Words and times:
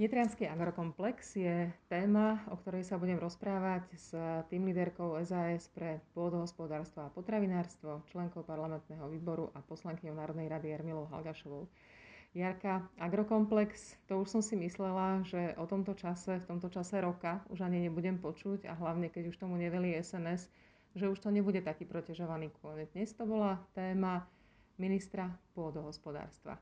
Nitrianský 0.00 0.48
agrokomplex 0.48 1.36
je 1.36 1.68
téma, 1.92 2.40
o 2.48 2.56
ktorej 2.56 2.88
sa 2.88 2.96
budem 2.96 3.20
rozprávať 3.20 3.84
s 3.92 4.16
tým 4.48 4.64
líderkou 4.64 5.12
SAS 5.20 5.68
pre 5.68 6.00
pôdohospodárstvo 6.16 7.04
a 7.04 7.12
potravinárstvo, 7.12 8.00
členkou 8.08 8.40
parlamentného 8.40 9.04
výboru 9.12 9.52
a 9.52 9.60
poslankyňou 9.60 10.16
Národnej 10.16 10.48
rady 10.48 10.72
Jarmilou 10.72 11.04
Halgašovou. 11.12 11.68
Jarka, 12.32 12.88
agrokomplex, 12.96 14.00
to 14.08 14.24
už 14.24 14.32
som 14.32 14.40
si 14.40 14.56
myslela, 14.56 15.20
že 15.28 15.52
o 15.60 15.68
tomto 15.68 15.92
čase, 15.92 16.40
v 16.40 16.48
tomto 16.48 16.72
čase 16.72 16.96
roka 16.96 17.44
už 17.52 17.60
ani 17.60 17.84
nebudem 17.84 18.16
počuť 18.16 18.72
a 18.72 18.80
hlavne 18.80 19.12
keď 19.12 19.28
už 19.28 19.36
tomu 19.36 19.60
neveli 19.60 20.00
SNS, 20.00 20.48
že 20.96 21.12
už 21.12 21.20
to 21.20 21.28
nebude 21.28 21.60
taký 21.60 21.84
protežovaný 21.84 22.48
kôň. 22.64 22.88
Dnes 22.96 23.12
to 23.12 23.28
bola 23.28 23.60
téma 23.76 24.24
ministra 24.80 25.28
pôdohospodárstva. 25.52 26.56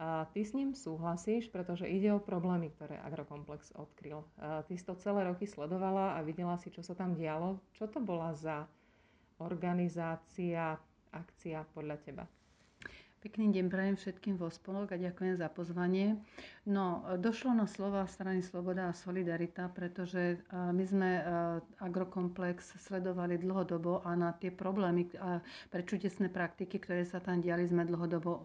A 0.00 0.24
ty 0.32 0.40
s 0.40 0.56
ním 0.56 0.72
súhlasíš, 0.72 1.52
pretože 1.52 1.84
ide 1.84 2.08
o 2.08 2.24
problémy, 2.24 2.72
ktoré 2.72 2.96
Agrokomplex 3.04 3.76
odkryl. 3.76 4.24
A 4.40 4.64
ty 4.64 4.80
si 4.80 4.84
to 4.88 4.96
celé 4.96 5.28
roky 5.28 5.44
sledovala 5.44 6.16
a 6.16 6.24
videla 6.24 6.56
si, 6.56 6.72
čo 6.72 6.80
sa 6.80 6.96
tam 6.96 7.12
dialo. 7.12 7.60
Čo 7.76 7.84
to 7.92 8.00
bola 8.00 8.32
za 8.32 8.64
organizácia, 9.36 10.80
akcia 11.12 11.68
podľa 11.76 12.00
teba? 12.00 12.24
Pekný 13.20 13.52
deň 13.52 13.68
prajem 13.68 13.96
všetkým 14.00 14.40
vo 14.40 14.48
spolok 14.48 14.96
a 14.96 14.96
ďakujem 14.96 15.36
za 15.36 15.52
pozvanie. 15.52 16.16
No, 16.64 17.04
došlo 17.20 17.52
na 17.52 17.68
slova 17.68 18.08
strany 18.08 18.40
Sloboda 18.40 18.88
a 18.88 18.96
Solidarita, 18.96 19.68
pretože 19.68 20.40
my 20.48 20.80
sme 20.88 21.20
agrokomplex 21.84 22.80
sledovali 22.80 23.36
dlhodobo 23.36 24.00
a 24.08 24.16
na 24.16 24.32
tie 24.32 24.48
problémy 24.48 25.12
a 25.20 25.44
prečudesné 25.68 26.32
praktiky, 26.32 26.80
ktoré 26.80 27.04
sa 27.04 27.20
tam 27.20 27.44
diali, 27.44 27.68
sme 27.68 27.84
dlhodobo 27.84 28.40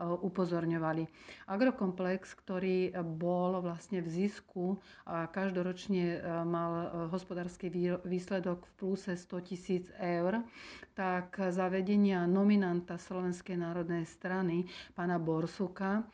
upozorňovali. 0.00 1.04
Agrokomplex, 1.52 2.32
ktorý 2.32 2.96
bol 3.04 3.60
vlastne 3.60 4.00
v 4.00 4.08
zisku 4.08 4.80
a 5.04 5.28
každoročne 5.28 6.24
mal 6.48 6.72
hospodársky 7.12 7.68
výsledok 8.08 8.64
v 8.64 8.72
pluse 8.80 9.12
100 9.20 9.48
tisíc 9.52 9.84
eur, 10.00 10.40
tak 10.96 11.36
zavedenia 11.52 12.24
nominanta 12.24 12.96
Slovenskej 12.96 13.60
národnej 13.60 13.97
strany, 14.02 14.66
pána 14.92 15.16
Borsuka 15.16 16.04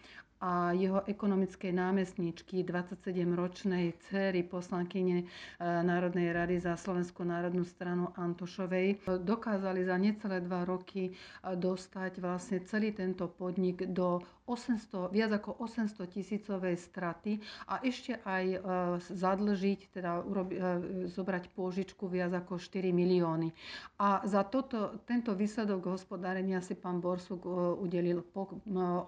a 0.41 0.73
jeho 0.73 1.01
ekonomickej 1.09 1.73
námestničky, 1.73 2.61
27-ročnej 2.63 3.97
céry 4.05 4.45
poslankyne 4.45 5.17
e, 5.19 5.27
Národnej 5.61 6.37
rady 6.37 6.61
za 6.61 6.77
Slovenskú 6.77 7.25
národnú 7.25 7.65
stranu 7.65 8.13
Antošovej, 8.13 8.99
dokázali 9.25 9.89
za 9.89 9.97
necelé 9.97 10.45
dva 10.45 10.69
roky 10.69 11.09
e, 11.09 11.13
dostať 11.49 12.21
vlastne 12.21 12.61
celý 12.61 12.93
tento 12.93 13.25
podnik 13.25 13.89
do 13.89 14.21
800, 14.45 15.09
viac 15.09 15.33
ako 15.41 15.57
800 15.57 16.05
tisícovej 16.05 16.77
straty 16.77 17.41
a 17.65 17.81
ešte 17.81 18.21
aj 18.29 18.45
e, 18.53 18.59
zadlžiť, 19.01 19.81
teda 19.89 20.21
urobi, 20.21 20.61
e, 20.61 20.63
zobrať 21.09 21.49
pôžičku 21.57 22.05
viac 22.13 22.37
ako 22.37 22.61
4 22.61 22.93
milióny. 22.93 23.49
A 23.97 24.21
za 24.29 24.45
toto, 24.45 25.01
tento 25.09 25.33
výsledok 25.33 25.97
hospodárenia 25.97 26.61
si 26.61 26.77
pán 26.77 27.01
Borsuk 27.01 27.41
e, 27.41 27.49
udelil 27.81 28.21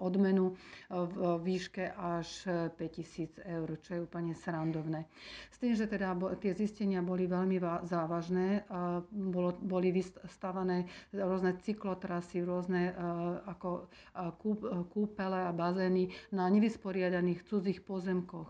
odmenu 0.01 0.57
v 0.89 1.15
výške 1.45 1.93
až 1.93 2.49
5000 2.73 3.37
eur, 3.37 3.67
čo 3.85 3.89
je 3.93 4.01
úplne 4.01 4.33
srandovné. 4.33 5.05
S 5.53 5.61
tým, 5.61 5.77
že 5.77 5.85
teda 5.85 6.17
tie 6.41 6.57
zistenia 6.57 7.05
boli 7.05 7.29
veľmi 7.29 7.61
závažné, 7.85 8.65
boli 9.61 9.89
vystavané 9.93 10.85
rôzne 11.13 11.57
cyklotrasy, 11.61 12.41
rôzne 12.41 12.93
ako 13.45 13.89
kúp, 14.39 14.59
kúpe 14.89 15.26
hotele 15.27 15.43
a 15.43 15.51
bazény 15.51 16.03
na 16.31 16.47
nevysporiadaných 16.47 17.43
cudzích 17.43 17.83
pozemkoch. 17.83 18.47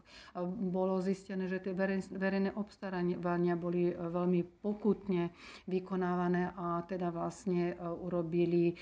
Bolo 0.69 1.01
zistené, 1.01 1.49
že 1.49 1.57
tie 1.59 1.73
verejné 2.13 2.53
obstarania 2.53 3.17
boli 3.57 3.89
e, 3.89 3.93
veľmi 3.97 4.45
pokutne 4.61 5.33
vykonávané 5.65 6.53
a 6.53 6.85
teda 6.85 7.09
vlastne 7.09 7.73
e, 7.73 7.75
urobili 7.81 8.63
e, 8.69 8.73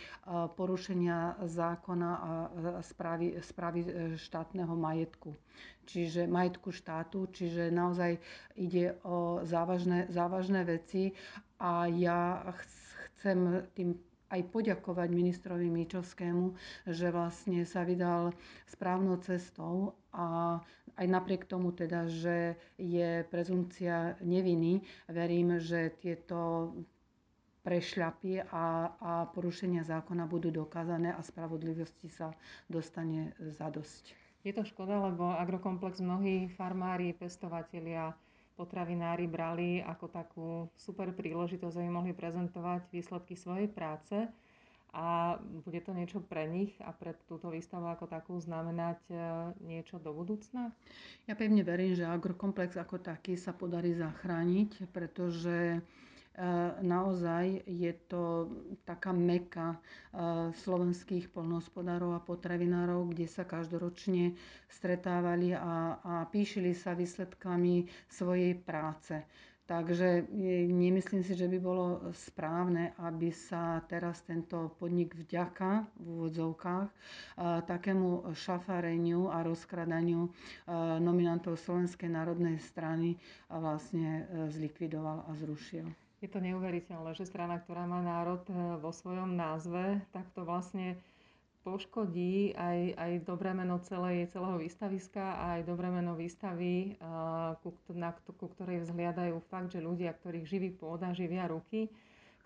porušenia 0.52 1.40
zákona 1.47 2.12
a 2.12 2.30
správy, 2.84 3.40
správy 3.40 3.80
štátneho 4.20 4.75
majetku 4.75 5.31
čiže 5.86 6.25
majetku 6.25 6.74
štátu, 6.74 7.30
čiže 7.30 7.70
naozaj 7.70 8.18
ide 8.58 8.97
o 9.06 9.38
závažné, 9.46 10.09
závažné 10.09 10.66
veci 10.66 11.14
a 11.62 11.86
ja 11.86 12.41
chcem 13.22 13.38
tým 13.78 13.94
aj 14.35 14.51
poďakovať 14.51 15.09
ministrovi 15.16 15.72
Míčovskému, 15.72 16.51
že 16.91 17.07
vlastne 17.16 17.63
sa 17.63 17.88
vydal 17.88 18.35
správnou 18.68 19.16
cestou 19.23 19.96
a 20.12 20.59
aj 21.00 21.07
napriek 21.07 21.47
tomu 21.47 21.72
teda, 21.72 22.07
že 22.12 22.59
je 22.75 23.23
prezumcia 23.31 24.19
neviny, 24.19 24.84
verím, 25.07 25.59
že 25.63 25.96
tieto 26.03 26.72
prešľapy 27.66 28.46
a, 28.46 28.94
a 28.94 29.12
porušenia 29.34 29.81
zákona 29.81 30.29
budú 30.29 30.53
dokázané 30.53 31.16
a 31.16 31.22
spravodlivosti 31.25 32.12
sa 32.13 32.29
dostane 32.69 33.34
za 33.41 33.73
dosť. 33.73 34.13
Je 34.46 34.53
to 34.53 34.62
škoda, 34.62 35.02
lebo 35.09 35.34
agrokomplex 35.34 35.97
mnohí 36.06 36.53
farmári, 36.53 37.17
pestovatelia 37.17 38.13
potravinári 38.56 39.28
brali 39.28 39.84
ako 39.84 40.06
takú 40.08 40.50
super 40.80 41.12
príležitosť, 41.12 41.76
aby 41.76 41.90
mohli 41.92 42.14
prezentovať 42.16 42.88
výsledky 42.90 43.36
svojej 43.36 43.68
práce 43.68 44.28
a 44.96 45.36
bude 45.68 45.84
to 45.84 45.92
niečo 45.92 46.24
pre 46.24 46.48
nich 46.48 46.72
a 46.80 46.96
pre 46.96 47.12
túto 47.28 47.52
výstavu 47.52 47.84
ako 47.92 48.08
takú 48.08 48.40
znamenať 48.40 49.00
e, 49.12 49.16
niečo 49.68 50.00
do 50.00 50.16
budúcna? 50.16 50.72
Ja 51.28 51.36
pevne 51.36 51.68
verím, 51.68 52.00
že 52.00 52.08
agrokomplex 52.08 52.80
ako 52.80 53.04
taký 53.04 53.36
sa 53.36 53.52
podarí 53.52 53.92
zachrániť, 53.92 54.88
pretože 54.96 55.84
naozaj 56.79 57.46
je 57.63 57.91
to 58.06 58.51
taká 58.84 59.12
meka 59.12 59.79
slovenských 60.57 61.28
polnohospodárov 61.28 62.12
a 62.12 62.22
potravinárov, 62.22 63.07
kde 63.07 63.25
sa 63.25 63.44
každoročne 63.44 64.35
stretávali 64.68 65.51
a, 65.51 65.63
a 65.97 66.13
píšili 66.25 66.72
sa 66.72 66.91
výsledkami 66.91 67.88
svojej 68.06 68.53
práce. 68.53 69.23
Takže 69.66 70.29
nemyslím 70.69 71.25
si, 71.25 71.34
že 71.34 71.50
by 71.50 71.57
bolo 71.57 71.85
správne, 72.13 72.94
aby 73.00 73.34
sa 73.34 73.81
teraz 73.84 74.22
tento 74.22 74.69
podnik 74.78 75.17
vďaka 75.17 75.90
v 75.97 76.06
úvodzovkách 76.06 76.88
takému 77.66 78.29
šafáreniu 78.31 79.25
a 79.25 79.41
rozkradaniu 79.41 80.29
nominantov 81.02 81.57
Slovenskej 81.57 82.13
národnej 82.13 82.62
strany 82.62 83.17
vlastne 83.50 84.06
e, 84.22 84.53
zlikvidoval 84.53 85.25
a 85.25 85.34
zrušil. 85.34 86.05
Je 86.25 86.34
to 86.34 86.41
neuveriteľné, 86.41 87.13
že 87.13 87.30
strana, 87.30 87.62
ktorá 87.62 87.86
má 87.86 88.02
národ 88.02 88.41
e, 88.50 88.81
vo 88.81 88.90
svojom 88.90 89.38
názve, 89.38 90.02
tak 90.09 90.25
to 90.34 90.41
vlastne 90.41 90.97
poškodí 91.62 92.58
aj, 92.58 92.97
aj 92.97 93.12
dobré 93.30 93.53
meno 93.53 93.78
celej, 93.86 94.34
celého 94.34 94.58
výstaviska 94.58 95.22
a 95.22 95.62
aj 95.62 95.69
dobré 95.69 95.94
meno 95.94 96.18
výstavy, 96.18 96.97
e, 96.97 97.06
ku, 97.62 97.78
na, 97.94 98.18
ku 98.18 98.50
ktorej 98.58 98.90
vzhliadajú 98.90 99.38
fakt, 99.53 99.78
že 99.78 99.85
ľudia, 99.85 100.18
ktorých 100.18 100.50
živí 100.50 100.74
pôda, 100.74 101.14
živia 101.14 101.46
ruky, 101.46 101.94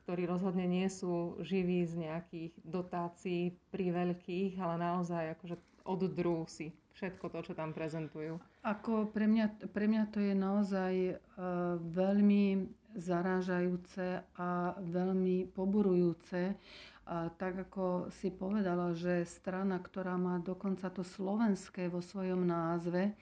ktorí 0.03 0.27
rozhodne 0.27 0.67
nie 0.67 0.91
sú 0.91 1.39
živí 1.39 1.87
z 1.87 2.03
nejakých 2.03 2.51
dotácií 2.67 3.55
pri 3.71 3.95
veľkých, 3.95 4.59
ale 4.59 4.75
naozaj 4.75 5.39
akože 5.39 5.55
od 5.87 6.03
si 6.51 6.75
všetko 6.99 7.31
to, 7.31 7.39
čo 7.47 7.53
tam 7.55 7.71
prezentujú. 7.71 8.43
Ako 8.67 9.07
pre 9.07 9.23
mňa, 9.23 9.71
pre 9.71 9.87
mňa 9.87 10.03
to 10.11 10.19
je 10.19 10.33
naozaj 10.35 10.93
uh, 11.15 11.79
veľmi 11.79 12.67
zarážajúce 12.95 14.05
a 14.35 14.49
veľmi 14.79 15.49
poburujúce. 15.49 16.55
A 17.05 17.33
tak 17.33 17.57
ako 17.59 18.13
si 18.21 18.29
povedala, 18.29 18.93
že 18.93 19.25
strana, 19.25 19.81
ktorá 19.81 20.13
má 20.13 20.37
dokonca 20.37 20.89
to 20.89 21.01
slovenské 21.01 21.89
vo 21.89 22.05
svojom 22.05 22.45
názve, 22.45 23.17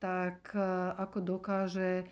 tak 0.00 0.56
e, 0.56 0.60
ako 0.96 1.18
dokáže 1.20 1.90
e, 2.00 2.04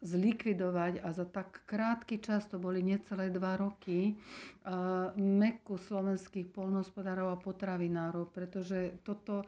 zlikvidovať 0.00 1.04
a 1.04 1.08
za 1.12 1.28
tak 1.28 1.60
krátky 1.64 2.16
čas, 2.16 2.48
to 2.48 2.56
boli 2.56 2.80
necelé 2.80 3.28
dva 3.28 3.60
roky, 3.60 4.08
e, 4.08 4.12
meku 5.14 5.76
slovenských 5.76 6.48
polnohospodárov 6.48 7.28
a 7.28 7.42
potravinárov, 7.42 8.32
pretože 8.32 8.96
toto 9.04 9.44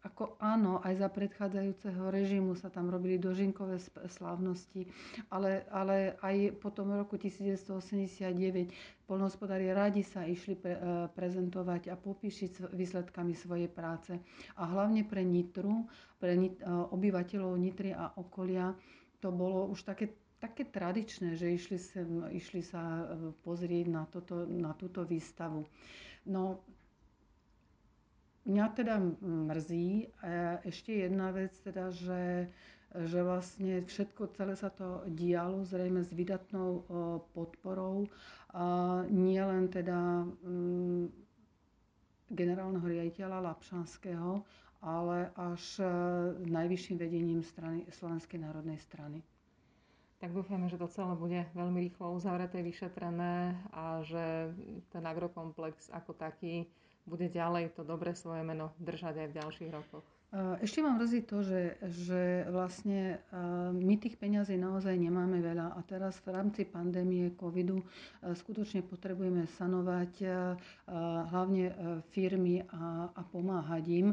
ako 0.00 0.40
áno, 0.40 0.80
aj 0.80 0.96
za 0.96 1.08
predchádzajúceho 1.12 2.08
režimu 2.08 2.56
sa 2.56 2.72
tam 2.72 2.88
robili 2.88 3.20
dožinkové 3.20 3.76
slávnosti, 4.08 4.88
ale, 5.28 5.68
ale 5.68 6.16
aj 6.24 6.56
po 6.56 6.72
tom 6.72 6.96
roku 6.96 7.20
1989 7.20 8.72
polnohospodári 9.04 9.68
radi 9.68 10.00
sa 10.00 10.24
išli 10.24 10.56
pre, 10.56 10.72
e, 10.72 10.80
prezentovať 11.12 11.92
a 11.92 12.00
popíšiť 12.00 12.72
výsledkami 12.72 13.36
svojej 13.36 13.68
práce. 13.68 14.16
A 14.56 14.62
hlavne 14.64 15.04
pre 15.04 15.20
Nitru, 15.20 15.84
pre 16.16 16.32
nit, 16.32 16.56
e, 16.56 16.64
obyvateľov 16.64 17.52
Nitry 17.54 17.92
a 17.92 18.16
okolia, 18.16 18.72
to 19.20 19.28
bolo 19.28 19.68
už 19.68 19.84
také 19.84 20.08
také 20.40 20.64
tradičné, 20.64 21.36
že 21.36 21.52
išli, 21.52 21.76
sem, 21.76 22.08
išli 22.32 22.64
sa 22.64 22.80
e, 22.80 23.04
pozrieť 23.44 23.86
na, 23.92 24.08
toto, 24.08 24.48
na 24.48 24.72
túto 24.72 25.04
výstavu. 25.04 25.68
No, 26.24 26.64
Mňa 28.50 28.66
teda 28.74 28.98
mrzí 29.22 30.10
ešte 30.64 31.06
jedna 31.06 31.30
vec, 31.30 31.54
teda, 31.62 31.94
že, 31.94 32.50
že 32.92 33.18
vlastne 33.22 33.80
všetko 33.80 34.34
celé 34.34 34.58
sa 34.58 34.68
to 34.68 35.06
dialo 35.06 35.62
zrejme 35.62 36.02
s 36.02 36.10
vydatnou 36.10 36.82
podporou. 37.30 38.10
Nie 39.06 39.42
len 39.42 39.70
teda 39.70 40.26
generálneho 42.30 42.86
riaditeľa 42.86 43.42
Lapšanského, 43.42 44.42
ale 44.80 45.28
až 45.36 45.62
e, 45.76 45.84
najvyšším 46.46 46.96
vedením 46.96 47.42
strany, 47.42 47.84
Slovenskej 47.90 48.40
národnej 48.40 48.80
strany. 48.80 49.20
Tak 50.16 50.32
dúfajme, 50.32 50.68
že 50.68 50.76
to 50.76 50.88
celé 50.88 51.12
bude 51.16 51.40
veľmi 51.52 51.80
rýchlo 51.82 52.12
uzavreté, 52.12 52.60
vyšetrené 52.60 53.56
a 53.72 54.00
že 54.04 54.24
ten 54.90 55.02
agrokomplex 55.02 55.90
ako 55.90 56.12
taký 56.12 56.66
bude 57.08 57.26
ďalej 57.26 57.72
to 57.74 57.82
dobre 57.82 58.12
svoje 58.12 58.44
meno 58.44 58.70
držať 58.78 59.14
aj 59.24 59.28
v 59.32 59.36
ďalších 59.40 59.70
rokoch. 59.72 60.04
Ešte 60.62 60.78
mám 60.78 61.02
mrzí 61.02 61.26
to, 61.26 61.42
že, 61.42 61.74
že 62.06 62.46
vlastne 62.54 63.18
my 63.74 63.98
tých 63.98 64.14
peňazí 64.14 64.54
naozaj 64.54 64.94
nemáme 64.94 65.42
veľa 65.42 65.74
a 65.74 65.80
teraz 65.82 66.22
v 66.22 66.30
rámci 66.30 66.62
pandémie 66.62 67.34
covidu 67.34 67.82
skutočne 68.22 68.86
potrebujeme 68.86 69.50
sanovať 69.58 70.22
hlavne 71.34 71.74
firmy 72.14 72.62
a, 72.62 73.10
a 73.10 73.20
pomáhať 73.26 73.84
im. 73.90 74.08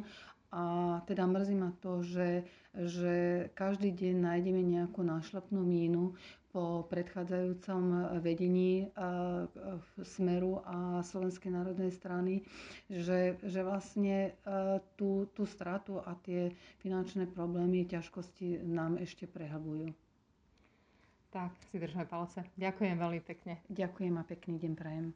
A 0.52 0.64
teda 1.04 1.28
mrzí 1.28 1.56
ma 1.56 1.76
to, 1.84 2.00
že, 2.00 2.48
že 2.72 3.16
každý 3.52 3.92
deň 3.92 4.16
nájdeme 4.16 4.64
nejakú 4.64 5.04
nášlapnú 5.04 5.60
mínu 5.60 6.16
po 6.50 6.88
predchádzajúcom 6.88 7.84
vedení 8.18 8.88
Smeru 10.02 10.64
a 10.64 11.04
Slovenskej 11.04 11.52
národnej 11.52 11.92
strany, 11.92 12.48
že, 12.88 13.36
že 13.44 13.60
vlastne 13.62 14.34
tú, 14.96 15.28
tú 15.36 15.44
stratu 15.46 16.00
a 16.00 16.16
tie 16.24 16.56
finančné 16.80 17.28
problémy, 17.28 17.84
ťažkosti 17.86 18.64
nám 18.64 18.98
ešte 18.98 19.28
prehabujú. 19.28 19.92
Tak, 21.30 21.52
si 21.70 21.78
držme 21.78 22.08
palce. 22.08 22.42
Ďakujem 22.56 22.96
veľmi 22.96 23.20
pekne. 23.20 23.60
Ďakujem 23.68 24.16
a 24.16 24.24
pekný 24.24 24.56
deň 24.58 24.74
prajem. 24.74 25.08